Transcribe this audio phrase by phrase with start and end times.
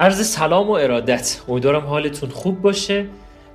[0.00, 1.40] عرض سلام و ارادت.
[1.48, 3.06] امیدوارم حالتون خوب باشه.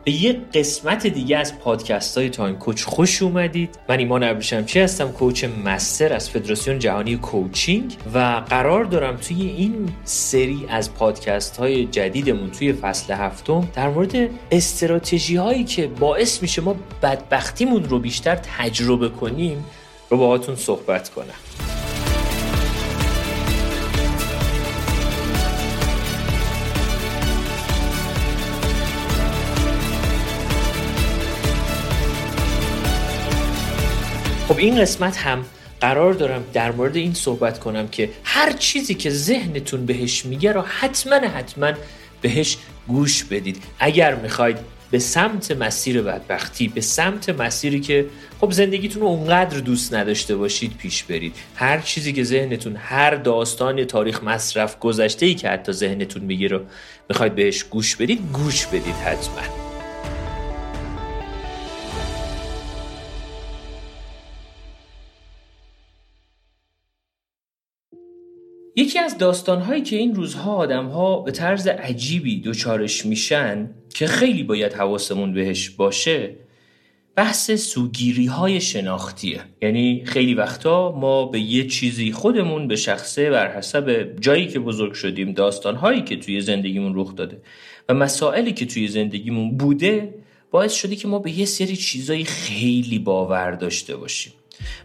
[0.04, 3.80] به یه قسمت دیگه از پادکست های تایم کوچ خوش اومدید.
[3.90, 9.90] من ایمان ابریشمچی هستم coach master از فدراسیون جهانی coaching و قرار دارم توی این
[10.04, 16.62] سری از پادکست های جدیدمون توی فصل هفتم در مورد استراتژی هایی که باعث میشه
[16.62, 19.66] ما بدبختیمون رو بیشتر تجربه کنیم
[20.10, 21.83] رو باهاتون صحبت کنم.
[34.64, 35.46] این قسمت هم
[35.82, 40.62] قرار دارم در مورد این صحبت کنم که هر چیزی که ذهنتون بهش میگه رو
[40.62, 41.72] حتما حتما
[42.22, 43.64] بهش گوش بدید.
[43.80, 44.58] اگر می‌خواید
[44.92, 48.06] به سمت مسیر بدبختی به سمت مسیری که
[48.42, 51.36] خب زندگیتون رو اونقدر دوست نداشته باشید پیش برید.
[51.56, 56.60] هر چیزی که ذهنتون هر داستان تاریخ مصرف گذشته ای که حتی ذهنتون میگه رو
[57.10, 59.73] می‌خواید بهش گوش بدید گوش بدید حتما.
[68.76, 74.74] یکی از داستانهایی که این روزها آدمها به طرز عجیبی دچارش میشن که خیلی باید
[74.74, 76.36] حواسمون بهش باشه
[77.16, 79.42] بحث سوگیری های شناختیه.
[79.62, 84.94] یعنی خیلی وقتا ما به یه چیزی خودمون به شخصه بر حسب جایی که بزرگ
[84.94, 87.42] شدیم داستانهایی که توی زندگیمون رخ داده
[87.90, 90.14] و مسائلی که توی زندگیمون بوده
[90.52, 94.34] باعث شده که ما به یه سری چیزایی خیلی باور داشته باشیم.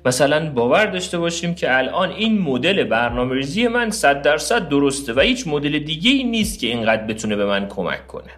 [0.07, 5.21] مثلا باور داشته باشیم که الان این مدل برنامه ریزی من صد درصد درسته و
[5.21, 8.31] هیچ مدل دیگه ای نیست که اینقدر بتونه به من کمک کنه.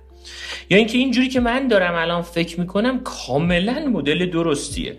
[0.70, 4.96] یا اینکه اینجوری که من دارم الان فکر می‌کنم کاملا مدل درستیه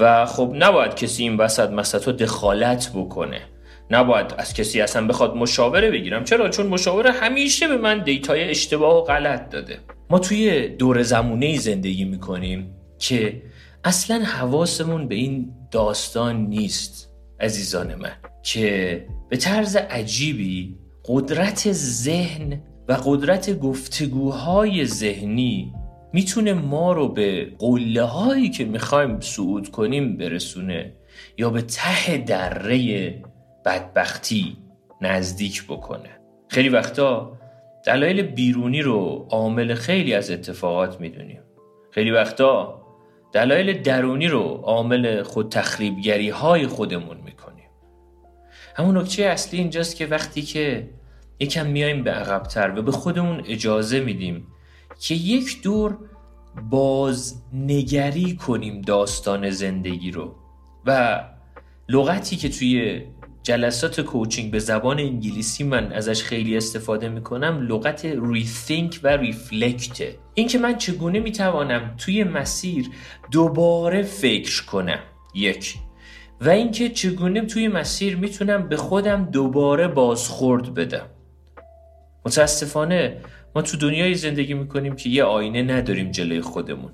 [0.00, 3.40] و خب نباید کسی این وسط مسطا دخالت بکنه.
[3.90, 6.24] نباید از کسی اصلا بخواد مشاوره بگیرم.
[6.24, 9.78] چرا؟ چون مشاوره همیشه به من دیتای اشتباه و غلط داده.
[10.10, 13.42] ما توی دور زمونه زندگی می‌کنیم که
[13.84, 17.08] اصلا حواسمون به این داستان نیست
[17.40, 18.12] عزیزان من
[18.42, 25.74] که به طرز عجیبی قدرت ذهن و قدرت گفتگوهای ذهنی
[26.12, 30.92] می‌تونه ما رو به قله هایی که می‌خوایم صعود کنیم برسونه
[31.38, 33.22] یا به ته دره
[33.64, 34.56] بدبختی
[35.00, 36.10] نزدیک بکنه.
[36.48, 37.38] خیلی وقتا
[37.86, 41.40] دلایل بیرونی رو عامل خیلی از اتفاقات می‌دونیم.
[41.90, 42.77] خیلی وقتا
[43.32, 47.68] دلایل درونی رو عامل خود تخریبگری های خودمون می‌کنیم.
[48.76, 50.90] همون نکته اصلی اینجاست که وقتی که
[51.40, 54.46] یکم میایم به عقبتر و به خودمون اجازه میدیم
[55.00, 55.98] که یک دور
[56.70, 60.34] بازنگری کنیم داستان زندگی رو
[60.86, 61.20] و
[61.88, 63.02] لغتی که توی
[63.42, 70.58] جلسات کوچینگ به زبان انگلیسی من ازش خیلی استفاده می‌کنم لغت ریثینک و ریفلکته اینکه
[70.58, 72.90] من چگونه می‌توانم توی مسیر
[73.30, 74.98] دوباره فکر کنم؟
[75.34, 75.74] یک.
[76.40, 81.06] و اینکه چگونه توی مسیر می‌تونم به خودم دوباره بازخورد بدم؟
[82.26, 83.16] متاسفانه
[83.54, 86.92] ما تو دنیای زندگی می‌کنیم که یه آینه نداریم جلوی خودمون.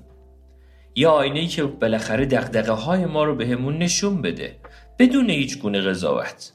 [0.95, 4.55] یه آینه ای که بالاخره دقدقه های ما رو بهمون نشون بده.
[4.99, 6.51] بدون هیچ گونه قضاوت.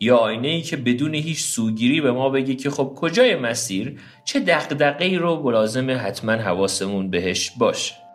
[0.00, 4.40] یا آینه ای که بدون هیچ سوگیری به ما بگه که خب کجای مسیر چه
[4.40, 8.05] دقدقه ای رو بلازم حتما حواسمون بهش باشه.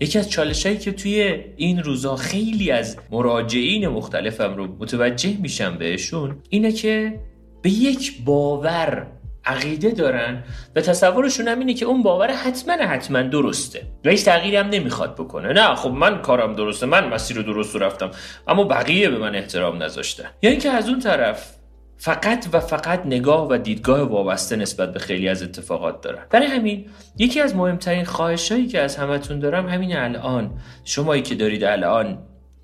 [0.00, 5.78] یکی از چالش هایی که توی این روزا خیلی از مراجعین مختلفم رو متوجه میشم
[5.78, 7.20] بهشون اینه که
[7.62, 9.06] به یک باور
[9.44, 10.44] عقیده دارن
[10.76, 13.82] و تصورشون هم اینه که اون باور حتما حتما درسته.
[14.04, 15.52] و هیچ تغییری هم نمی‌خواد بکنه.
[15.52, 16.86] نه خب من کارم درسته.
[16.86, 18.10] من مسیر رو درست رفتم.
[18.48, 20.30] اما بقیه به من احترام نذاشتن.
[20.42, 21.57] یا اینکه از اون طرف
[22.00, 26.26] فقط و فقط نگاه و دیدگاه وابسته نسبت به خیلی از اتفاقات دارن.
[26.30, 26.86] برای همین
[27.16, 30.50] یکی از مهمترین خواهش هایی که از همتون دارم همین الان.
[30.84, 32.18] شمایی که دارید الان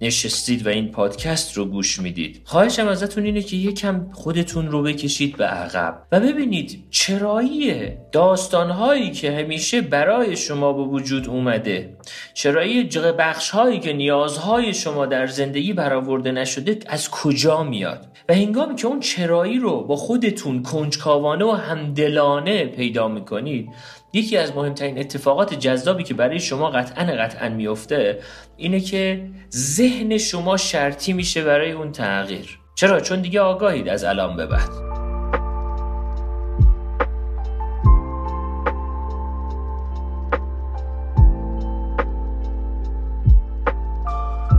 [0.04, 2.40] نشستید و این پادکست رو گوش می‌دید.
[2.44, 9.32] خواهشم ازتون اینه که یکم خودتون رو بکشید به عقب و ببینید چرایی داستانهایی که
[9.32, 11.96] همیشه برای شما به وجود اومده
[12.34, 18.74] چرایی بخش هایی که نیازهای شما در زندگی برآورده نشده از کجا میاد و هنگامی
[18.74, 23.68] که اون چرایی رو با خودتون کنجکاوانه و همدلانه پیدا می‌کنید
[24.14, 28.18] یکی از مهمترین اتفاقات جذابی که برای شما قطعا قطعا میفته
[28.56, 32.58] اینه که ذهن شما شرطی میشه برای اون تغییر.
[32.74, 34.70] چرا؟ چون دیگه آگاهید از الان به بعد.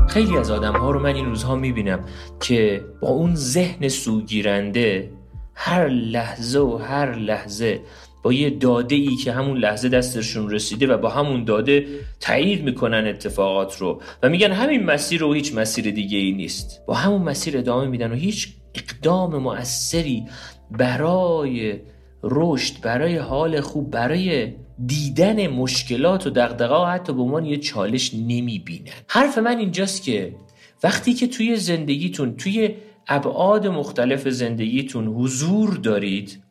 [0.09, 1.99] خیلی از آدم ها رو من این روزها می‌بینم
[2.39, 5.11] که با اون ذهن سوگیرنده
[5.55, 7.81] هر لحظه و هر لحظه
[8.25, 11.85] با یه داده ای که همون لحظه دستشون رسیده و با همون داده
[12.19, 16.81] تایید می‌کنن اتفاقات رو و میگن همین مسیر رو هیچ مسیر دیگه ای نیست.
[16.87, 20.25] با همون مسیر ادامه میدن و هیچ اقدام مؤثری
[20.71, 21.79] برای
[22.23, 24.53] رشد برای حال خوب برای
[24.85, 28.91] دیدن مشکلات و دقدقه حتی به عنوان یه چالش نمی‌بینن.
[29.07, 30.35] حرف من اینجاست که
[30.83, 32.75] وقتی که توی زندگیتون توی
[33.07, 36.44] ابعاد مختلف زندگیتون حضور دارید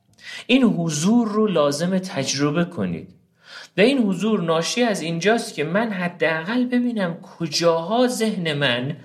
[0.46, 3.14] این حضور رو لازم تجربه کنید.
[3.76, 8.96] و این حضور ناشی از اینجاست که من حداقل ببینم کجاها ذهن من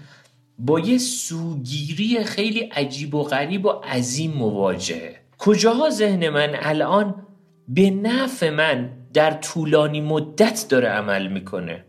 [0.60, 5.16] با یه سوگیری خیلی عجیب و غریب و عظیم مواجهه.
[5.38, 7.16] کجاها ذهن من الان
[7.68, 11.86] به نفع من در طولانی مدت داره عمل می‌کنه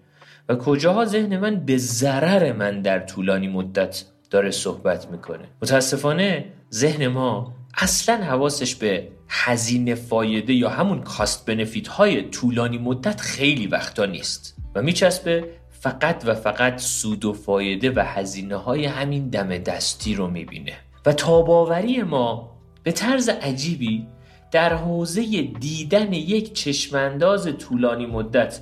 [0.48, 5.44] و کجاها ذهن من به ضرر من در طولانی مدت داره صحبت می‌کنه.
[5.62, 13.20] متاسفانه ذهن ما اصلا حواسش به هزینه فایده یا همون کاست بنفیت های طولانی مدت
[13.20, 14.56] خیلی وقتا نیست.
[14.74, 20.28] و میچسبه فقط و فقط سود و فایده و هزینه های همین دم دستی رو
[20.28, 20.72] می‌بینه.
[21.06, 22.50] و تاباوری ما
[22.82, 24.06] به طرز عجیبی
[24.52, 28.60] در حوزه دیدن یک چشمانداز طولانی مدت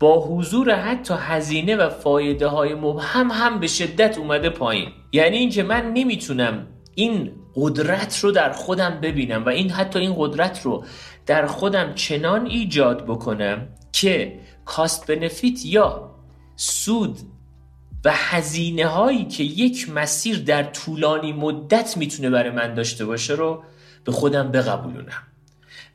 [0.00, 4.88] با حضور حتی هزینه و فایده های مبهم هم به شدت اومده پایین.
[5.12, 6.66] یعنی اینکه من نمی‌تونم
[6.98, 10.84] این قدرت رو در خودم ببینم و این حتی این قدرت رو
[11.26, 16.10] در خودم چنان ایجاد بکنم که کاست بنفیت یا
[16.56, 17.18] سود
[18.04, 23.62] و هزینه هایی که یک مسیر در طولانی مدت می‌تونه برای من داشته باشه رو
[24.04, 25.22] به خودم بقبولونم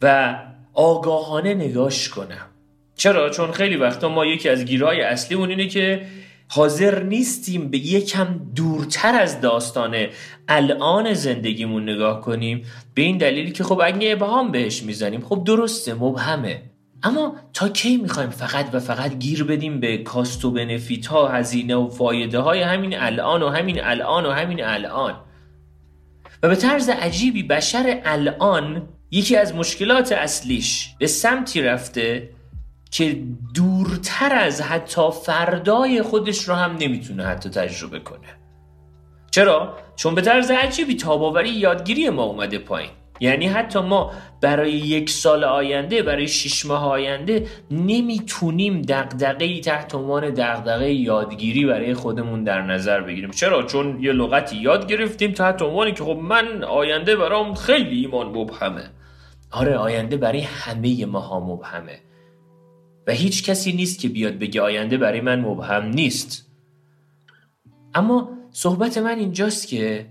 [0.01, 0.36] و
[0.74, 2.48] آگاهانه نگاش کنم
[2.95, 6.06] چرا؟ چون خیلی وقتا ما یکی از گیرهای اصلی اون اینه که
[6.53, 10.07] حاضر نیستیم به یکم دورتر از داستان
[10.48, 12.65] الان زندگیمون نگاه کنیم.
[12.94, 16.62] به این دلیلی که خب اگه ابهام بهش می‌زنیم خب درسته مبهمه.
[17.03, 21.75] اما تا کی می‌خوایم فقط و فقط گیر بدیم به کاست و بنفیت ها هزینه
[21.75, 25.15] و فایده های همین الان و همین الان و همین الان؟
[26.44, 32.30] و به طرز عجیبی بشر الان یکی از مشکلات اصلیش به سمتی رفته
[32.91, 33.17] که
[33.55, 38.27] دورتر از حتی فردای خودش رو هم نمی‌تونه حتی تجربه کنه.
[39.31, 42.89] چرا؟ چون به طرز عجیبی تاباوری یادگیری ما اومده پایین.
[43.19, 44.11] یعنی حتی ما
[44.41, 51.93] برای یک سال آینده برای شش ماه آینده نمی‌تونیم دقدقه تحت عنوان دقدقه یادگیری برای
[51.93, 53.31] خودمون در نظر بگیریم.
[53.31, 58.27] چرا؟ چون یه لغتی یاد گرفتیم تحت عنوانی که خب من آینده برام خیلی ایمان
[58.27, 58.89] مبهمه.
[59.51, 61.99] آره آینده برای همه ماها مبهمه.
[63.07, 66.48] و هیچ کسی نیست که بیاد بگه آینده برای من مبهم نیست.
[67.94, 70.06] اما صحبت من اینجاست که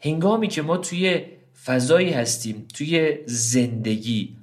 [0.00, 1.22] هنگامی که ما توی
[1.64, 4.36] فضایی هستیم توی زندگی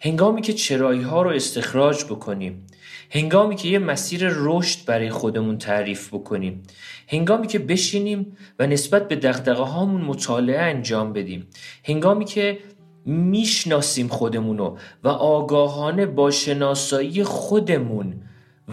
[0.00, 2.66] هنگامی که چرایی ها رو استخراج بکنیم
[3.10, 6.62] هنگامی که یه مسیر رشد برای خودمون تعریف بکنیم
[7.08, 11.46] هنگامی که بشینیم و نسبت به دقدقه هامون مطالعه انجام بدیم
[11.84, 12.58] هنگامی که
[13.06, 18.14] می‌شناسیم خودمونو و آگاهانه با شناسایی خودمون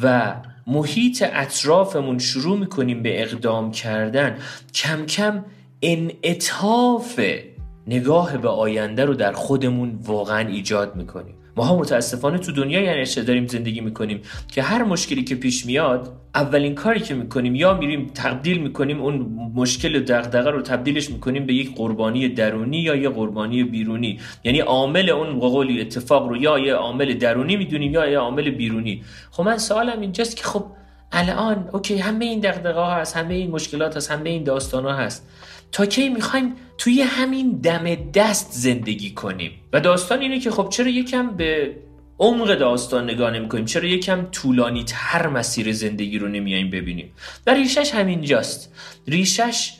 [0.01, 0.35] و
[0.67, 4.37] محیط اطرافمون شروع می‌کنیم به اقدام کردن.
[4.73, 5.45] کم کم
[5.81, 7.19] انعطاف
[7.87, 11.35] نگاه به آینده رو در خودمون واقعا ایجاد می‌کنیم.
[11.57, 16.11] ما ها متاسفانه تو دنیای یعنی داریم زندگی می‌کنیم که هر مشکلی که پیش میاد
[16.35, 19.15] اولین کاری که می‌کنیم یا میریم تبدیل می‌کنیم اون
[19.55, 24.19] مشکل دغدغه رو تبدیلش می‌کنیم به یک قربانی درونی یا یه قربانی بیرونی.
[24.43, 29.03] یعنی عامل اون قولی اتفاق رو یا یه عامل درونی می‌دونیم یا یه عامل بیرونی.
[29.31, 30.65] خب من سوالم اینجاست که خب
[31.11, 34.93] الان اوکی همه این دغدغه ها هست همه این مشکلات هست همه این داستان ها
[34.93, 35.27] هست.
[35.71, 39.51] تا کی می‌خوایم توی همین دم دست زندگی کنیم.
[39.73, 41.75] و داستان اینه که خب چرا یکم به
[42.19, 47.11] عمق داستان نگاه نمی کنیم چرا یکم طولانی تر مسیر زندگی رو نمیاییم ببینیم؟
[47.47, 48.73] و ریشش همینجاست.
[49.07, 49.73] ریشش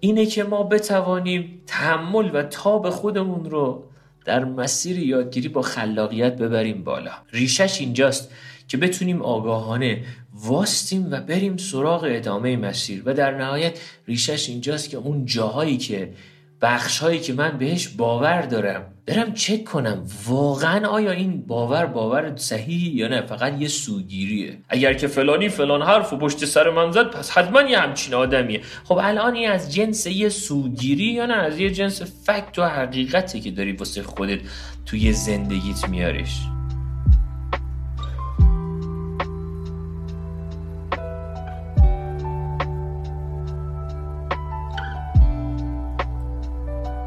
[0.00, 3.84] اینه که ما بتوانیم تحمل و تاب خودمون رو
[4.24, 7.12] در مسیر یادگیری با خلاقیت ببریم بالا.
[7.32, 8.30] ریشش اینجاست
[8.68, 13.02] که بتونیم آگاهانه واستیم و بریم سراغ ادامه مسیر.
[13.06, 16.12] و در نهایت ریشش اینجاست که اون جاهایی که
[16.62, 18.84] بخش هایی که من بهش باور دارم.
[19.06, 24.58] برم چک کنم واقعا آیا این باور باور صحیحی یا نه؟ فقط یه سوگیریه.
[24.68, 28.60] اگر که فلانی فلان حرف و پشت سر من زد پس حتما یه همچین آدمیه.
[28.84, 33.40] خب الان این از جنس یه سوگیری یا نه؟ از یه جنس فکت و حقیقتی
[33.40, 34.40] که داری واسه خودت
[34.86, 36.38] توی زندگیت میاریش.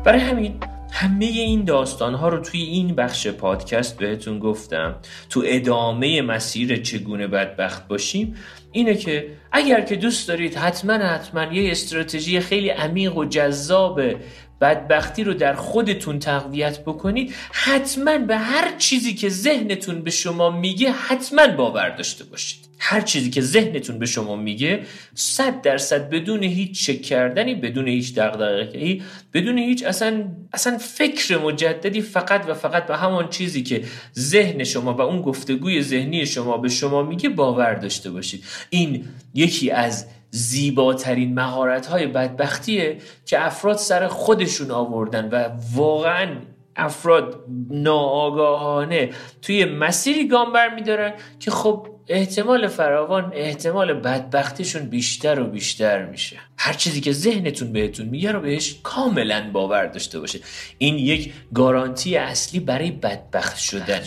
[0.06, 0.60] برای همین
[0.92, 4.96] همه این داستان ها رو توی این بخش پادکست بهتون گفتم.
[5.30, 8.36] تو ادامه مسیر چگونه بدبخت باشیم
[8.72, 14.02] اینه که اگر که دوست دارید حتما حتما یه استراتژی خیلی عمیق و جذاب
[14.62, 20.92] بدبختی رو در خودتون تقویت بکنید حتما به هر چیزی که ذهنتون به شما میگه
[20.92, 22.66] حتما باور داشته باشید.
[22.80, 24.86] هر چیزی که ذهنتون به شما میگه
[25.16, 29.02] صد درصد بدون هیچ چک کردنی بدون هیچ دغدغه‌ای
[29.34, 33.84] بدون هیچ اصلا اصلا فکر مجددی فقط و فقط به همان چیزی که
[34.18, 38.44] ذهن شما و اون گفتگوی ذهنی شما به شما میگه باور داشته باشید.
[38.70, 46.36] این یکی از زیباترین مهارت های بدبختیه که افراد سر خودشون آوردن و واقعا
[46.76, 49.10] افراد ناآگاهانه
[49.42, 56.38] توی مسیری گام برمیدارن که خب احتمال فراوان احتمال بدبختیشون بیشتر و بیشتر میشه.
[56.58, 60.40] هر چیزی که ذهنتون بهتون میگه رو بهش کاملا باور داشته باشه.
[60.78, 64.02] این یک گارانتی اصلی برای بدبخت شدن.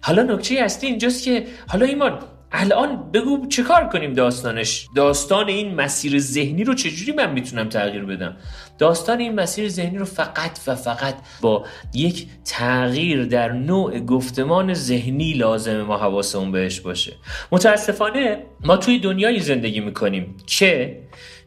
[0.00, 2.18] حالا نکته اصلی اینجاست که حالا ایمان
[2.56, 8.04] الان بگو چه کار کنیم داستانش؟ داستان این مسیر ذهنی رو چجوری من می‌تونم تغییر
[8.04, 8.36] بدم؟
[8.78, 15.32] داستان این مسیر ذهنی رو فقط و فقط با یک تغییر در نوع گفتمان ذهنی
[15.32, 17.12] لازمه ما حواسمون بهش باشه.
[17.52, 21.00] متاسفانه ما توی دنیایی زندگی می‌کنیم که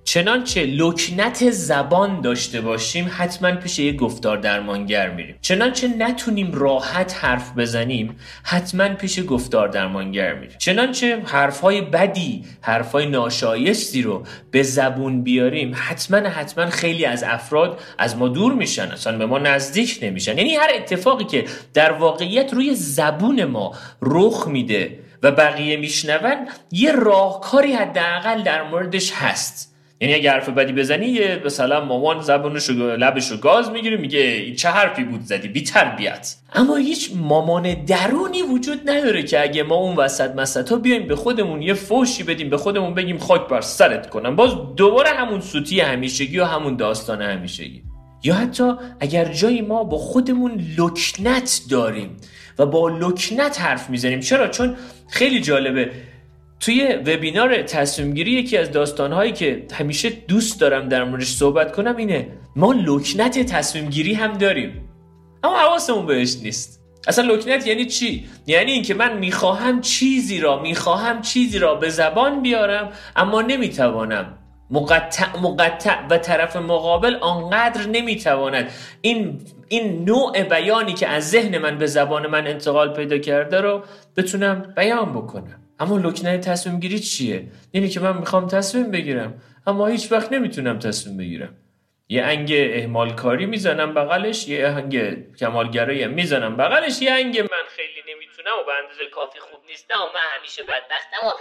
[0.08, 5.36] چنانچه لکنت زبان داشته باشیم حتما پیش یک گفتار درمانگر میریم.
[5.42, 10.58] چنانچه نتونیم راحت حرف بزنیم حتما پیش گفتار درمانگر میریم.
[10.58, 18.18] چنانچه حرفهای بدی حرفهای ناشایستی رو به زبون بیاریم حتما حتما خیلی از افراد از
[18.18, 20.38] ما دور میشن اصلا به ما نزدیک نمیشن.
[20.38, 26.92] یعنی هر اتفاقی که در واقعیت روی زبون ما رخ میده و بقیه میشنون یه
[26.92, 29.77] راهکاری حداقل در موردش هست.
[30.02, 34.56] یعنی اگه حرف بدی بزنی یه مثلا مامان زبونش لبش رو گاز می‌گیره میگه این
[34.56, 36.36] چه حرفی بود زدی؟ بی تربیت.
[36.54, 41.62] اما هیچ مامان درونی وجود نداره که اگه ما اون وسط مسطا بیایم به خودمون
[41.62, 44.36] یه فوشی بدیم به خودمون بگیم خاک بر سرت کنم.
[44.36, 47.84] باز دوباره همون سوتی همیشگی و همون داستان همیشگی.
[48.24, 52.18] یا حتی اگر جایی ما با خودمون لکنت داریم
[52.60, 54.76] و با لکنت حرف می‌زنیم چرا؟ چون
[55.10, 55.92] خیلی جالبه
[56.60, 61.96] توی وبینار تصمیم گیری یکی از داستانهایی که همیشه دوست دارم در موردش صحبت کنم
[61.96, 64.90] اینه ما لکنت تصمیم گیری هم داریم
[65.44, 66.82] اما حواسمون بهش نیست.
[67.08, 72.42] اصلا لکنت یعنی چی؟ یعنی اینکه من می‌خواهم چیزی را می‌خواهم چیزی را به زبان
[72.42, 74.38] بیارم اما نمی‌توانم.
[74.72, 78.72] مقطع مقطع و طرف مقابل آنقدر نمی‌تواند.
[79.02, 83.84] این این نوع بیانی که از ذهن من به زبان من انتقال پیدا کرده رو
[84.18, 85.67] بتونم بیان بکنم.
[85.80, 90.80] اما لکنه تصمیم گیری چیه؟ یعنی که من می‌خوام تصمیم بگیرم اما هیچ وقت نمی‌تونم
[90.80, 91.58] تصمیم بگیرم.
[92.10, 97.02] یه انگ اهمال کاری می‌زنم بغلش یه انگ کمالگرایی می‌زنم بغلش.
[97.02, 101.28] یه انگ من خیلی نمی‌تونم و به اندازه کافی خوب نیستم و من همیشه بدبختم
[101.28, 101.32] و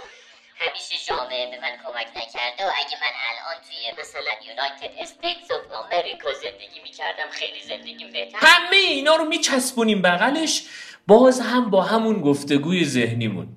[0.59, 5.71] همیشه جامعه به من کمک نکرده و اگه من الان توی مثلا یونایتد استیتس اف
[5.71, 8.37] آمریکا زندگی می‌کردم خیلی زندگیم بهتر.
[8.41, 10.63] همه اینا رو میچسبونیم بغلش.
[11.07, 13.56] باز هم با همون گفتگوی ذهنیمون.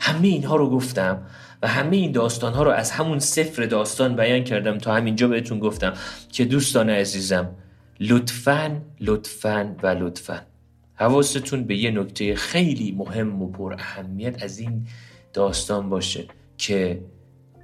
[0.00, 1.22] همه اینها رو گفتم
[1.62, 5.58] و همه این داستان ها رو از همون صفر داستان بیان کردم تا همینجا بهتون
[5.58, 5.92] گفتم
[6.32, 7.50] که دوستان عزیزم
[8.00, 10.42] لطفا لطفا و لطفا.
[10.94, 14.86] حواستون به یه نکته خیلی مهم و پر اهمیت از این
[15.32, 16.24] داستان باشه
[16.58, 17.04] که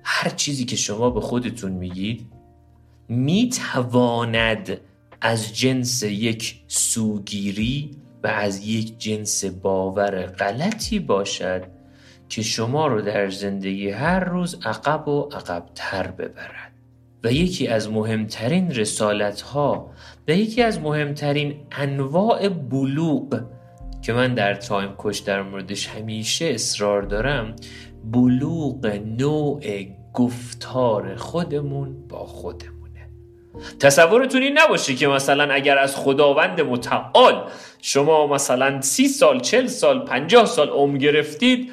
[0.02, 2.26] هر چیزی که شما به خودتون میگید
[3.08, 4.80] می‌تواند
[5.20, 7.90] از جنس یک سوگیری
[8.22, 11.77] و از یک جنس باور غلطی باشد.
[12.28, 16.72] که شما رو در زندگی هر روز عقب و عقبتر ببرد.
[17.24, 19.90] و یکی از مهمترین رسالت ها
[20.28, 23.40] و یکی از مهمترین انواع بلوغ
[24.02, 27.56] که من در تایم کش در موردش همیشه اصرار دارم
[28.04, 29.60] بلوغ نوع
[30.14, 33.08] گفتار خودمون با خودمونه.
[33.80, 37.50] تصورتون این نباشه که مثلا اگر از خداوند متعال
[37.82, 41.72] شما مثلا سی سال چل سال پنجاه سال عمر گرفتید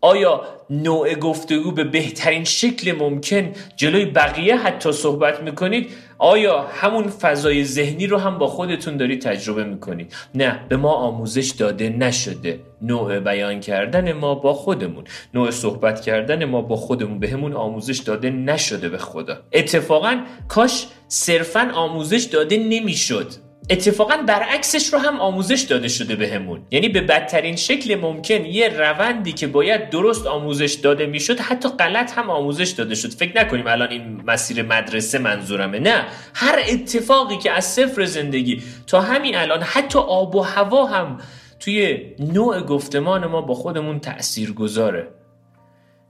[0.00, 7.64] آیا نوع گفتگو به بهترین شکل ممکن جلوی بقیه حتی صحبت می‌کنید؟ آیا همون فضای
[7.64, 12.60] ذهنی رو هم با خودتون دارید تجربه می‌کنید؟ نه به ما آموزش داده نشده.
[12.82, 15.04] نوع بیان کردن ما با خودمون.
[15.34, 17.18] نوع صحبت کردن ما با خودمون.
[17.18, 19.38] به همون آموزش داده نشده به خدا.
[19.52, 23.47] اتفاقا کاش صرفا آموزش داده نمی‌شد.
[23.70, 26.60] اتفاقا برعکسش رو هم آموزش داده شده بهمون.
[26.70, 32.18] یعنی به بدترین شکل ممکن یه روندی که باید درست آموزش داده می‌شد حتی غلط
[32.18, 33.08] هم آموزش داده شد.
[33.08, 35.78] فکر نکنیم الان این مسیر مدرسه منظورمه.
[35.78, 41.18] نه هر اتفاقی که از صفر زندگی تا همین الان حتی آب و هوا هم
[41.60, 45.08] توی نوع گفتمان ما با خودمون تأثیر گذاره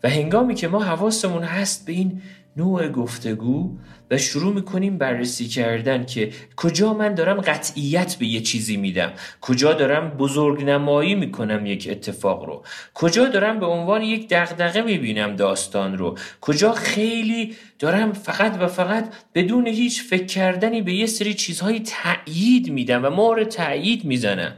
[0.03, 2.23] و هنگامی که ما حواسمون هست به این
[2.57, 3.77] نوع گفتگو
[4.11, 9.73] و شروع می‌کنیم بررسی کردن که کجا من دارم قطعیت به یه چیزی میدم کجا
[9.73, 12.65] دارم بزرگ نمایی می‌کنم یک اتفاق رو
[12.95, 19.15] کجا دارم به عنوان یک دغدغه می‌بینم داستان رو کجا خیلی دارم فقط و فقط
[19.35, 24.53] بدون هیچ فکر کردنی به یه سری چیزهای تأیید میدم و مار تأیید می‌زنم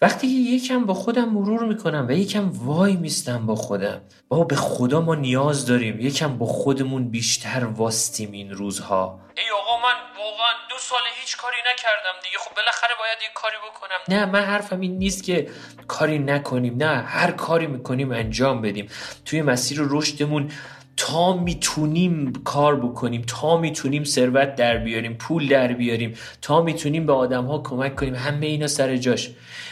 [0.00, 5.00] وقتی یکم با خودم مرور می‌کنم و یکم وای میستم با خودم بابا به خدا
[5.00, 9.20] ما نیاز داریم یکم با خودمون بیشتر واستیم این روزها.
[9.36, 12.38] ای آقا من واقعا دو سال هیچ کاری نکردم دیگه.
[12.38, 14.16] خب بالاخره باید یه کاری بکنم.
[14.16, 15.50] نه من حرفم این نیست که
[15.88, 16.76] کاری نکنیم.
[16.76, 18.88] نه هر کاری می‌کنیم انجام بدیم.
[19.24, 20.52] توی مسیر رشدمون
[20.96, 27.12] تا می‌تونیم کار بکنیم تا می‌تونیم ثروت در بیاریم پول در بیاریم تا می‌تونیم به
[27.12, 29.30] آدم ها کمک کنیم همه اینا سر جاش.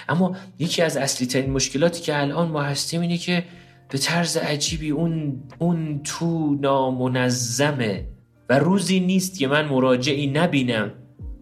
[0.08, 3.44] اما یکی از اصلی ترین مشکلاتی که الان ما هستیم اینه که
[3.88, 8.04] به طرز عجیبی اون, اون تو نامنظمه
[8.48, 10.92] و روزی نیست که من مراجعی نبینم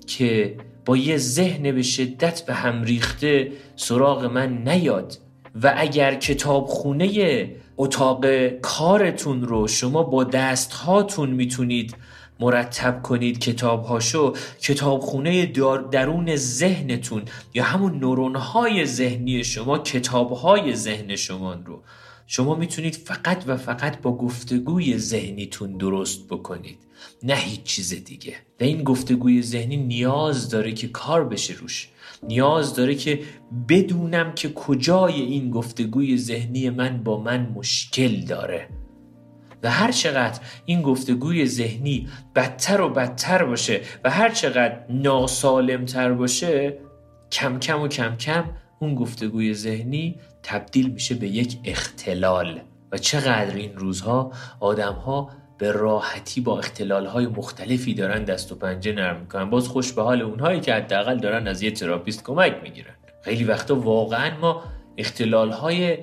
[0.06, 5.18] که با یه ذهن به شدت به هم ریخته سراغ من نیاد.
[5.62, 7.06] و اگر کتابخونه
[7.82, 11.96] اتاق کارتون رو شما با دست هاتون می‌تونید
[12.40, 15.46] مرتب کنید کتاب هاشو کتابخونه
[15.90, 17.22] درون ذهنتون
[17.54, 21.82] یا همون نورون های ذهنی شما کتاب های ذهن شما رو.
[22.26, 26.78] شما می‌تونید فقط و فقط با گفتگوی ذهنیتون درست بکنید
[27.22, 28.34] نه هیچ چیز دیگه.
[28.60, 31.88] و این گفتگوی ذهنی نیاز داره که کار بشه روش.
[32.22, 33.20] نیاز داره که
[33.68, 38.68] بدونم که کجای این گفتگوی ذهنی من با من مشکل داره.
[39.62, 46.78] و هر چقدر این گفتگوی ذهنی بدتر و بدتر باشه و هر چقدر ناسالمتر باشه
[47.32, 48.44] کم کم و کم کم
[48.78, 52.60] اون گفتگوی ذهنی تبدیل میشه به یک اختلال.
[52.92, 55.30] و چقدر این روزها آدمها
[55.62, 59.50] به راحتی با اختلال های مختلفی دارن دست و پنجه نرم می‌کنن.
[59.50, 62.94] باز خوش به حال اونهایی که حداقل دارن از یه تراپیست کمک می‌گیرن.
[63.20, 64.62] خیلی وقتا واقعا ما
[64.98, 65.98] اختلال های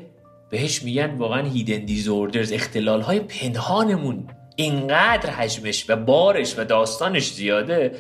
[0.50, 7.92] بهش میگن واقعا hidden disorders اختلال های پنهانمون اینقدر حجمش و بارش و داستانش زیاده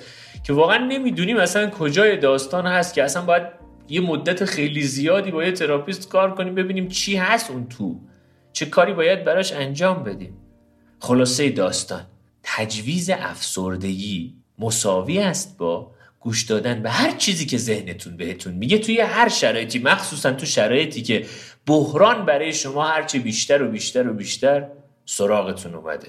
[0.44, 3.44] که واقعا نمی‌دونیم اصلا کجای داستان هست که اصلا باید
[3.90, 8.00] یه مدت خیلی زیادی با یه therapist کار کنیم ببینیم چی هست اون تو.
[8.54, 10.38] چه کاری باید براش انجام بدیم.
[11.00, 12.06] خلاصه داستان.
[12.44, 19.00] تجویز افسردگی مساوی است با گوش دادن به هر چیزی که ذهنتون بهتون میگه توی
[19.00, 21.26] هر شرایطی مخصوصا تو شرایطی که
[21.66, 24.68] بحران برای شما هرچی بیشتر و بیشتر و بیشتر
[25.06, 26.08] سراغتون اومده.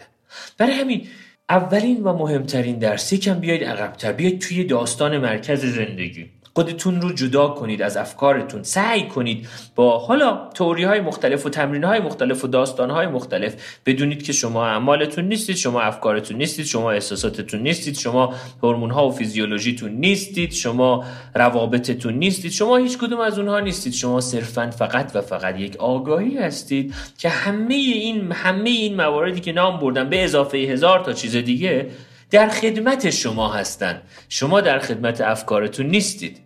[0.59, 1.07] برای همین
[1.49, 6.31] اولین و مهمترین درس یکم بیاید عقبتر بیاید توی داستان مرکز زندگی.
[6.55, 8.63] خودتون رو جدا کنید از افکارتون.
[8.63, 13.55] سعی کنید با حالا توری های مختلف و تمرین های مختلف و داستان های مختلف
[13.87, 19.13] بدونید که شما اعمالتون نیستید شما افکارتون نیستید شما احساساتتون نیستید شما هورمون ها و
[19.13, 23.93] فیزیولوژیتون نیستید شما روابطتون نیستید شما هیچ کدوم از اونها نیستید.
[23.93, 29.53] شما صرفا فقط و فقط یک آگاهی هستید که همه این همه این مواردی که
[29.53, 31.91] نام بردم به اضافه هزار تا چیز دیگه
[32.31, 36.41] در خدمت شما هستند شما در خدمت افکارتون نیستید.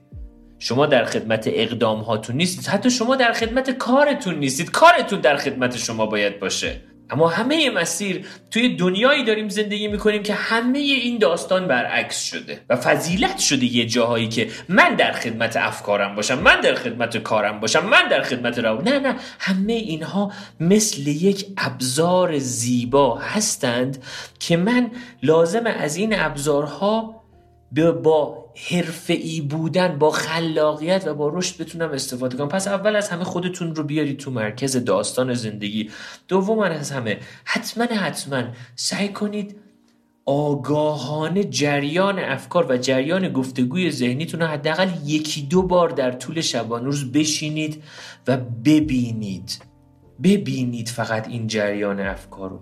[0.59, 2.67] شما در خدمت اقدام هاتون نیستید.
[2.67, 4.71] حتی شما در خدمت کارتون نیستید.
[4.71, 6.81] کارتون در خدمت شما باید باشه.
[7.11, 12.77] اما همه مسیر توی دنیایی داریم زندگی می‌کنیم که همه این داستان برعکس شده و
[12.77, 17.87] فضیلت شده یه جاهایی که من در خدمت افکارم باشم من در خدمت کارم باشم
[17.87, 19.17] من در خدمت رو نه نه.
[19.39, 24.03] همه اینها مثل یک ابزار زیبا هستند
[24.41, 24.91] که من
[25.23, 27.25] لازم از این ابزارها
[28.03, 32.49] با حرفه‌ای بودن با خلاقیت و با رشد بتونم استفاده کنم.
[32.49, 35.91] پس اول از همه خودتون رو بیارید تو مرکز داستان زندگی.
[36.29, 38.43] دوم از همه حتما حتما
[38.77, 39.57] سعی کنید
[40.27, 46.85] آگاهانه جریان افکار و جریان گفتگوی ذهنیتون رو حداقل یکی دو بار در طول شبانه
[46.85, 47.83] روز بشینید
[48.27, 49.59] و ببینید.
[50.23, 52.61] ببینید فقط این جریان افکار رو.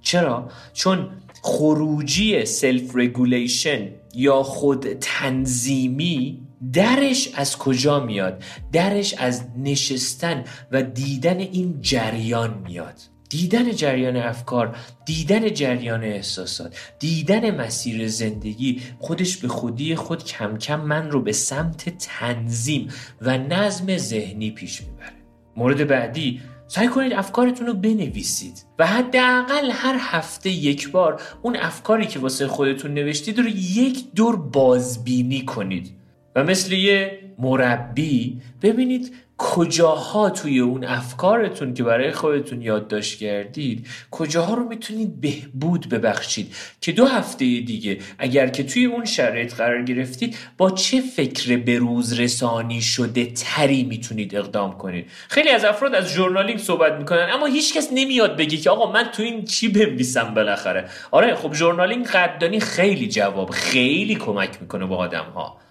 [0.00, 1.08] چرا؟ چون
[1.42, 11.38] خروجی self regulation یا خود تنظیمی درش از کجا میاد؟ درش از نشستن و دیدن
[11.38, 13.00] این جریان میاد
[13.30, 14.76] دیدن جریان افکار
[15.06, 21.32] دیدن جریان احساسات دیدن مسیر زندگی خودش به خودی خود کم کم من رو به
[21.32, 22.88] سمت تنظیم
[23.22, 25.16] و نظم ذهنی پیش می‌بره
[25.56, 32.06] مورد بعدی سعی کنید افکارتون رو بنویسید و حداقل هر هفته یک بار اون افکاری
[32.06, 35.92] که واسه خودتون نوشتید رو یک دور بازبینی کنید.
[36.36, 38.40] و مثل یه مربی.
[38.62, 46.54] ببینید کجاها توی اون افکارتون که برای خودتون یادداشت کردید کجاها رو می‌تونید بهبود ببخشید
[46.80, 52.20] که دو هفته دیگه اگر که توی اون شرایط قرار گرفتید با چه فکر بروز
[52.20, 57.88] رسانی شده تری می‌تونید اقدام کنید؟ خیلی از افراد از journaling صحبت می‌کنن اما هیچکس
[57.92, 60.88] نمیاد بگه که آقا من تو این چی بنویسم بالاخره.
[61.10, 65.65] آره خب journaling قدردانی خیلی جواب خیلی کمک می‌کنه به آدم ها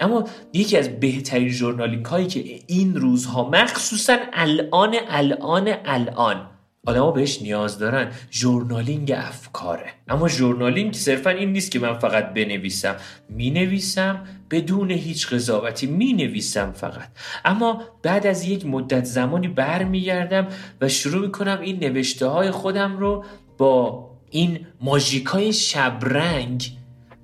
[0.00, 6.46] اما یکی از بهترین journaling هایی که این روزها مخصوصا الان الان الان
[6.86, 9.92] آدما بهش نیاز دارن journaling افکاره.
[10.08, 12.96] اما journaling صرفا این نیست که من فقط بنویسم.
[13.28, 17.08] می‌نویسم بدون هیچ قضاوتی می نویسم فقط.
[17.44, 20.46] اما بعد از یک مدت زمانی برمیگردم
[20.80, 23.24] و شروع می‌کنم این نوشته های خودم رو
[23.58, 26.72] با این ماژیک های شبرنگ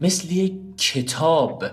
[0.01, 1.65] مثل یک کتاب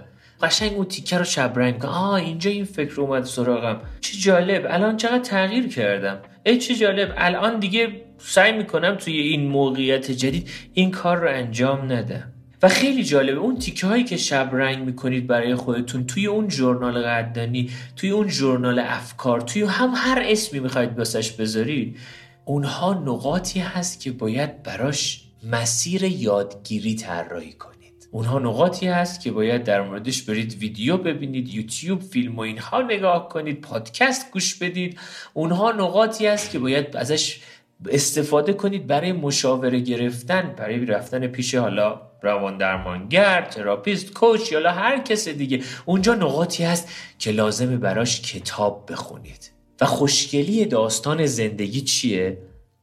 [0.42, 3.82] قشنگ اون تیکه رو شبرنگ آه اینجا این فکر اومد سراغم.
[4.02, 4.66] چه جالب.
[4.70, 6.20] الان چقدر تغییر کردم.
[6.44, 7.14] ای چه جالب.
[7.18, 12.34] الان دیگه سعی می‌کنم توی این موقعیت جدید این کار رو انجام ندم.
[12.64, 13.38] و خیلی جالبه.
[13.40, 18.28] اون تیکه هایی که شب رنگ می‌کنید برای خودتون توی اون ژورنال قدردانی توی اون
[18.28, 21.98] ژورنال افکار توی هم هر اسمی می‌خواید باسش بذارید
[22.46, 27.79] اونها نقاطی هست که باید براش مسیر یادگیری طراحی کنید.
[28.12, 33.30] اونها نقاطی هست که باید در موردش برید ویدیو ببینید یوتیوب فیلم و اینها نگاه
[33.30, 35.00] کنید پادکست گوش بدید.
[35.34, 37.42] اونها نقاطی هست که باید ازش
[37.90, 45.00] استفاده کنید برای مشاوره گرفتن برای رفتن پیش حالا روان درمانگر تراپیست کوچ یا هر
[45.00, 45.64] کس دیگه.
[45.86, 49.52] اونجا نقاطی هست که لازمه براش کتاب بخونید.
[49.82, 52.38] و خوشگلی داستان زندگی چیه؟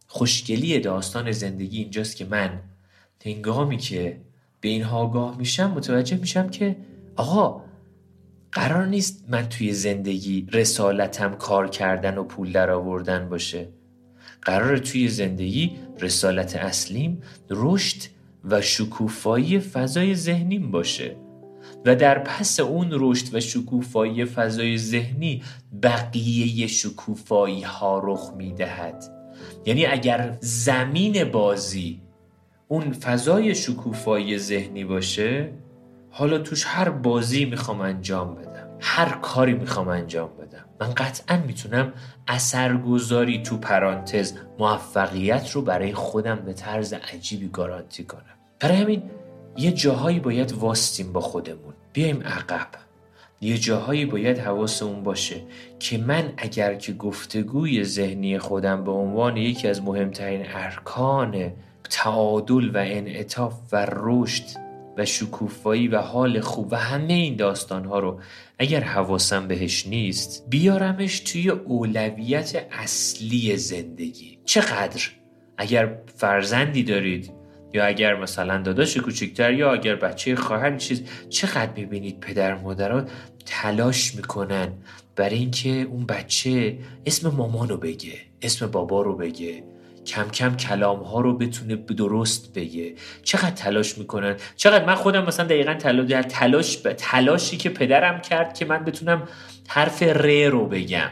[0.07, 2.61] خوشگلی داستان زندگی اینجاست که من
[3.25, 4.21] هنگامی که
[4.61, 6.77] به اینها آگاه میشم متوجه میشم که
[7.17, 7.63] آقا
[8.53, 13.69] قرار نیست من توی زندگی رسالتم کار کردن و پول در آوردن باشه.
[14.43, 18.03] قرار توی زندگی رسالت اصلیم رشد
[18.45, 21.17] و شکوفایی فضای ذهنیم باشه.
[21.85, 25.43] و در پس اون رشد و شکوفایی فضای ذهنی
[25.83, 29.05] بقیه شکوفایی ها رخ می‌دهد.
[29.67, 32.06] یعنی اگر زمین بازی
[32.69, 35.53] اون فضای شکوفایی ذهنی باشه
[36.11, 40.65] حالا توش هر بازی می‌خوام انجام بدم هر کاری می‌خوام انجام بدم.
[40.81, 41.93] من قطعا می‌تونم
[42.29, 48.23] اثرگذاری تو پرانتز موفقیت رو برای خودم به طرز عجیبی گارانتی کنم.
[48.61, 49.03] برای همین
[49.57, 51.75] یه جاهایی باید واستیم با خودمون.
[51.93, 52.69] بیایم عقب.
[53.41, 55.37] یه جاهایی باید حواسمون باشه
[55.79, 61.53] که من اگر که گفتگوی ذهنی خودم به عنوان یکی از مهمترین ارکان
[61.91, 64.45] تعادل و انعطاف و رشد
[64.97, 68.21] و شکوفایی و حال خوب و همه این داستان ها رو
[68.59, 74.39] اگر حواسم بهش نیست بیارمش توی اولویت اصلی زندگی.
[74.45, 75.03] چقدر؟
[75.59, 77.31] اگر فرزندی دارید
[77.75, 83.05] یا اگر مثلا داداش کوچکتر یا اگر بچه خواهر چیز چقدر می‌بینید پدر مادرها
[83.47, 84.73] تلاش می‌کنن
[85.17, 89.76] برای اینکه اون بچه اسم مامانو بگه اسم بابا رو بگه؟
[90.07, 92.95] کم کم کلام ها رو بتونه درست بگه.
[93.23, 95.75] چقدر تلاش می‌کنن؟ چقدر من خودم مثلا دقیقا
[96.29, 99.29] تلاش به تلاشی که پدرم کرد که من بتونم
[99.69, 101.11] حرف ر رو بگم.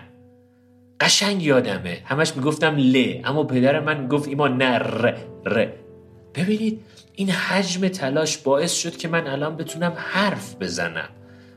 [1.00, 2.02] قشنگ یادمه.
[2.04, 5.66] همش می‌گفتم ل اما پدرم من گفت ایمان نه ر ر.
[6.34, 6.80] ببینید
[7.14, 11.08] این حجم تلاش باعث شد که من الان بتونم حرف بزنم.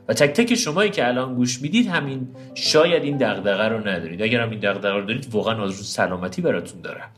[0.08, 4.22] و تک تک شمایی که الان گوش می‌دید همین شاید این دغدغه رو ندارید.
[4.22, 7.10] اگر هم این دغدغه رو دارید واقعا از سلامتی براتون دارم.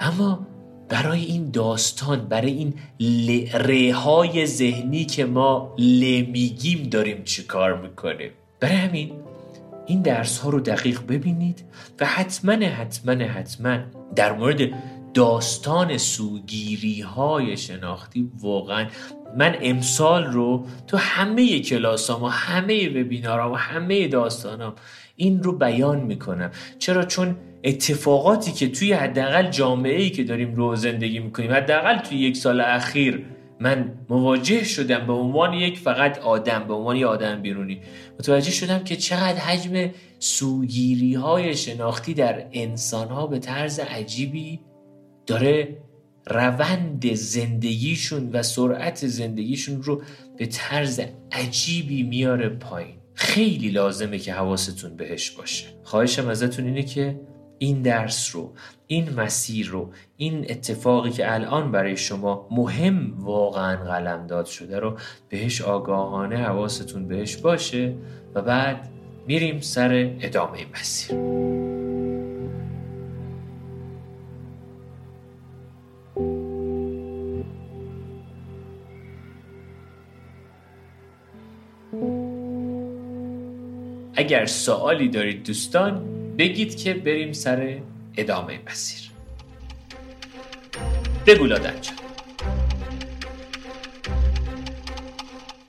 [0.00, 0.46] اما
[0.88, 2.74] برای این داستان برای این
[3.54, 9.12] ره ذهنی که ما ل میگیم داریم چی کار می‌کنیم؟ برای همین
[9.86, 11.64] این درس ها رو دقیق ببینید
[12.00, 13.78] و حتما حتما حتما
[14.16, 14.60] در مورد
[15.14, 18.86] داستان سوگیری های شناختی واقعا
[19.36, 24.74] من امسال رو تو همه کلاسام و همه وبینارام و همه داستانام
[25.16, 26.50] این رو بیان می‌کنم.
[26.78, 32.18] چرا؟ چون اتفاقاتی که توی حداقل جامعه ای که داریم رو زندگی می‌کنیم حداقل توی
[32.18, 33.24] یک سال اخیر
[33.60, 37.80] من مواجه شدم به عنوان یک فقط آدم به عنوان یک آدم بیرونی.
[38.18, 44.60] متوجه شدم که چقدر حجم سوگیری های شناختی در انسان ها به طرز عجیبی
[45.26, 45.76] داره
[46.30, 50.02] روند زندگیشون و سرعت زندگیشون رو
[50.36, 51.00] به طرز
[51.32, 52.94] عجیبی میاره پایین.
[53.14, 55.66] خیلی لازمه که حواستون بهش باشه.
[55.84, 57.20] خواهشم ازتون اینه که
[57.58, 58.52] این درس رو
[58.86, 65.62] این مسیر رو این اتفاقی که الان برای شما مهم واقعا قلمداد شده رو بهش
[65.62, 67.94] آگاهانه حواستون بهش باشه
[68.34, 68.88] و بعد
[69.26, 71.67] میریم سر ادامه مسیر.
[84.28, 86.04] اگر سوالی دارید دوستان
[86.38, 87.78] بگید که بریم سر
[88.16, 89.10] ادامه مسیر.
[91.26, 92.07] بگو لادنجان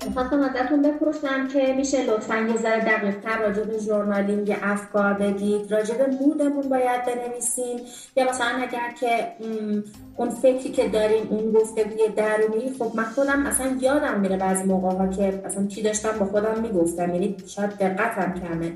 [0.10, 5.72] می‌خواستم ازتون بپرسم که میشه لطفا یه ذره دقیقتر راجع به ژورنالینگ افکار بگید.
[5.72, 7.80] راجع به مودمون باید بنویسیم
[8.16, 9.28] یا مثلا اگر که
[10.18, 14.98] اون فکری که داریم اون گفتگوی درونی خب من خودم اصلا یادم میره بعضی موقع
[14.98, 17.14] ها که اصلا چی داشتم با خودم می‌گفتم.
[17.14, 18.72] یعنی شاید دقتم کمه.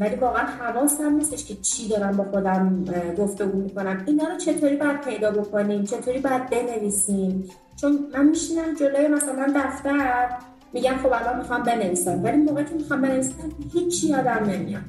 [0.00, 2.84] ولی واقعا حواسم نیستش که چی دارم با خودم
[3.18, 4.04] گفتگو می‌کنم.
[4.06, 10.28] اینا رو چطوری باید پیدا بکنیم؟ چطوری باید بنویسیم؟ چون من میشینم جلوی مثلا دفتر
[10.72, 12.24] میگم خب الان می‌خوام بنویسم.
[12.24, 13.32] ولی موقعی که می‌خوام بنویسم
[13.72, 14.82] هیچی یادم نمیاد.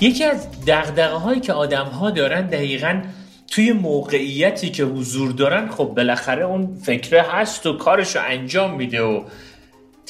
[0.00, 3.02] یکی از دقدقه هایی که آدم ها دارن دقیقا
[3.46, 9.02] توی موقعیتی که حضور دارن خب بالاخره اون فکره هست و کارش رو انجام میده
[9.02, 9.22] و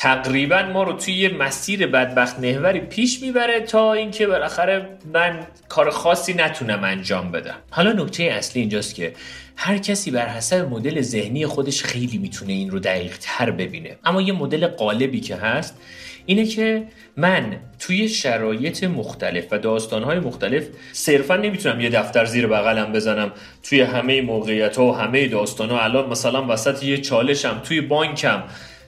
[0.04, 5.90] تقریبا ما رو توی یه مسیر بدبخت نهوری پیش می‌بره تا اینکه بالاخره من کار
[5.90, 7.54] خاصی نتونم انجام بدم.
[7.70, 9.12] حالا نکته اصلی اینجاست که
[9.56, 13.96] هر کسی بر حسب مدل ذهنی خودش خیلی می‌تونه این رو دقیق تر ببینه.
[14.04, 15.78] اما یه مدل قالبی که هست
[16.26, 16.82] اینه که
[17.16, 23.32] من توی شرایط مختلف و داستانهای مختلف صرفا نمی‌تونم یه دفتر زیر بغلم بزنم.
[23.62, 28.42] توی همه موقعیت ها و همه داستان ها الان مثلا وسط یه چالشم توی بانکم.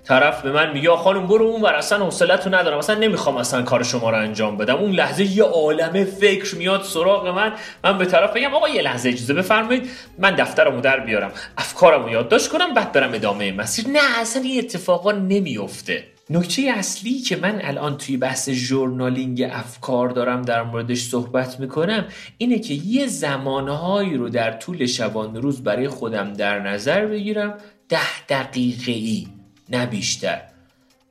[0.09, 3.83] طرف به من میگه خانم برو اون ور اصلا حوصلتو ندارم اصلا نمی‌خوام اصلا کار
[3.83, 4.77] شما رو انجام بدم.
[4.77, 7.53] اون لحظه یه عالمه فکر میاد سراغ من
[7.85, 12.49] من به طرف بگم آقا یه لحظه اجازه بفرمایید من دفترمو در بیارم افکارمو یادداشت
[12.49, 13.89] کنم بعد برم ادامه مسیر.
[13.89, 20.43] نه اصلا این اتفاقا نمیفته نکته اصلی که من الان توی بحث ژورنالینگ افکار دارم
[20.43, 22.05] در موردش صحبت می‌کنم
[22.39, 27.55] اینه که یه زمانهایی رو در طول شبان روز برای خودم در نظر بگیرم
[27.89, 29.27] ده دقیقه ای
[29.71, 30.43] نه بیشتر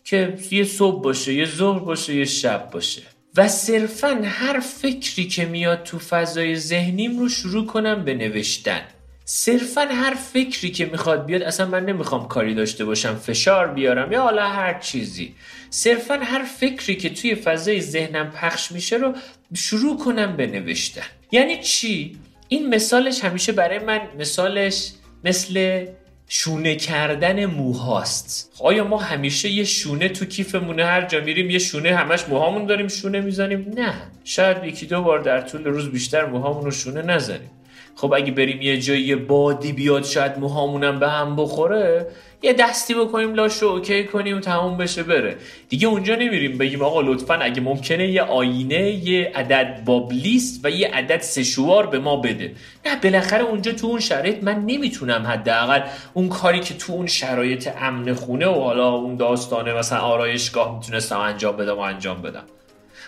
[0.03, 3.01] که یه صبح باشه یه ظهر باشه یه شب باشه.
[3.37, 8.81] و صرفا هر فکری که میاد تو فضای ذهنیم رو شروع کنم به نوشتن.
[9.25, 14.21] صرفا هر فکری که می‌خواد بیاد اصلا من نمی‌خوام کاری داشته باشم فشار بیارم یا
[14.21, 15.35] حالا هر چیزی.
[15.69, 19.13] صرفا هر فکری که توی فضای ذهنم پخش میشه رو
[19.53, 21.01] شروع کنم به نوشتن.
[21.31, 24.91] یعنی چی؟ این مثالش همیشه برای من مثالش
[25.23, 25.85] مثل
[26.27, 28.51] شونه کردن موهاست.
[28.59, 32.88] آیا ما همیشه یه شونه تو کیفمونه هر جا میریم یه شونه همش موهامون داریم
[32.88, 33.93] شونه می‌زنیم؟ نه.
[34.23, 37.49] شاید یکی دو بار در طول روز بیشتر موهامون رو شونه نزنیم.
[37.95, 42.08] خب اگه بریم یه جایی بادی بیاد شاید موهامونم به هم بخوره
[42.43, 45.36] یه دستی بکنیم لاشو اوکی کنیم تموم بشه بره.
[45.69, 46.58] دیگه اونجا نمیریم.
[46.58, 51.99] بگیم آقا لطفا اگه ممکنه یه آینه یه عدد بابلیست و یه عدد سشوار به
[51.99, 52.51] ما بده.
[52.86, 55.81] نه بالاخره اونجا تو اون شرایط من نمی‌تونم حداقل
[56.13, 61.19] اون کاری که تو اون شرایط امن خونه و حالا اون داستانه مثلا آرایشگاه می‌تونستم
[61.19, 62.43] انجام بدم و انجام بدم.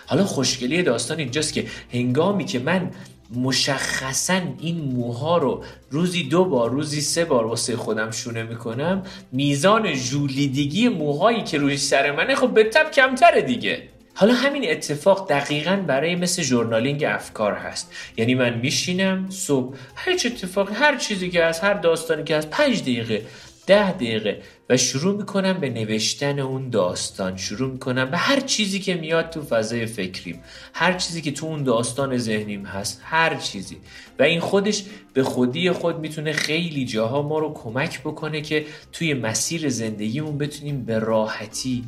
[0.06, 2.90] حالا خوشگلی داستان اینجاست که هنگامی که من
[3.36, 9.02] مشخصا این موها رو روزی دو بار روزی سه بار واسه خودم شونه می‌کنم.
[9.32, 13.82] میزان جولیدگی موهایی که روی سر منه خب به تب کمتره دیگه.
[14.14, 17.92] حالا همین اتفاق دقیقا برای مثل ژورنالینگ افکار هست.
[18.16, 22.82] یعنی من میشینم صبح هر اتفاق هر چیزی که از هر داستانی که از پنج
[22.82, 23.22] دقیقه.
[23.68, 27.36] ده دقیقه و شروع می‌کنم به نوشتن اون داستان.
[27.36, 30.40] شروع می‌کنم به هر چیزی که میاد تو فضای فکریم.
[30.74, 33.76] هر چیزی که تو اون داستان ذهنیم هست هر چیزی.
[34.18, 39.14] و این خودش به خودی خود می‌تونه خیلی جاها ما رو کمک بکنه که توی
[39.14, 41.84] مسیر زندگیمون بتونیم به راحتی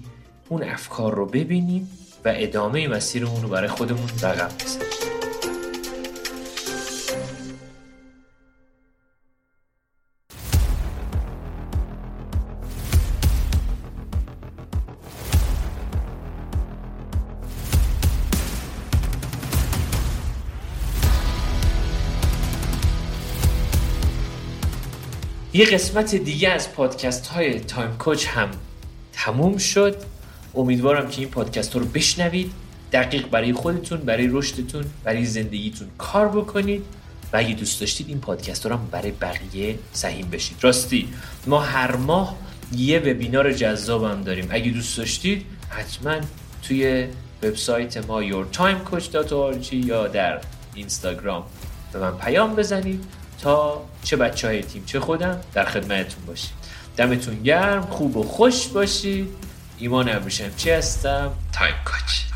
[0.48, 1.90] اون افکار رو ببینیم
[2.24, 5.19] و ادامه مسیرمون رو برای خودمون رقم بزنیم.
[25.60, 28.50] یه قسمت دیگه از پادکست های تایم کوچ هم
[29.12, 29.96] تموم شد.
[30.54, 32.52] امیدوارم که این پادکست رو بشنوید.
[32.92, 36.84] دقیق برای خودتون برای رشدتون برای زندگیتون کار بکنید.
[37.32, 40.56] و اگه دوست داشتید این پادکست رو هم برای بقیه سهیم بشید.
[40.60, 41.08] راستی
[41.46, 42.36] ما هر ماه
[42.76, 44.48] یه وبینار جذاب هم داریم.
[44.50, 46.16] اگه دوست داشتید حتما
[46.62, 47.06] توی
[47.42, 50.40] وبسایت ما yourtimecoach.org یا در
[50.74, 51.44] اینستاگرام
[51.92, 53.19] به من پیام بزنید.
[53.42, 56.52] تا چه بچه های تیم چه خودم در خدمتتون باشید
[56.96, 59.28] دمتون گرم خوب و خوش باشید.
[59.78, 60.08] ایمان
[60.56, 62.29] چی هستم؟ تایم کوچ